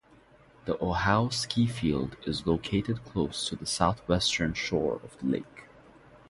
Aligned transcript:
The 0.65 0.79
Ohau 0.83 1.31
ski 1.31 1.67
field 1.67 2.15
is 2.25 2.47
located 2.47 3.03
close 3.05 3.47
to 3.49 3.55
the 3.55 3.67
southwestern 3.67 4.55
shore 4.55 4.99
of 5.03 5.15
the 5.19 5.27
lake. 5.27 5.65